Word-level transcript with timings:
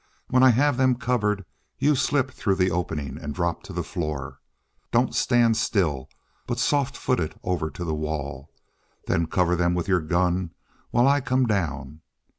When 0.31 0.41
I 0.41 0.49
have 0.49 0.77
them 0.77 0.95
covered, 0.95 1.45
you 1.77 1.93
slip 1.95 2.31
through 2.31 2.55
the 2.55 2.71
opening 2.71 3.19
and 3.21 3.35
drop 3.35 3.61
to 3.65 3.71
the 3.71 3.83
floor. 3.83 4.39
Don't 4.91 5.13
stand 5.13 5.57
still, 5.57 6.09
but 6.47 6.57
softfoot 6.57 7.19
it 7.19 7.39
over 7.43 7.69
to 7.69 7.85
the 7.85 7.93
wall. 7.93 8.49
Then 9.05 9.27
cover 9.27 9.55
them 9.55 9.75
with 9.75 9.87
your 9.87 10.01
gun 10.01 10.55
while 10.89 11.07
I 11.07 11.21
come 11.21 11.45
down. 11.45 12.01